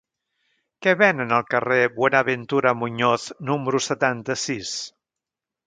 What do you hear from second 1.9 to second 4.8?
Buenaventura Muñoz número setanta-sis?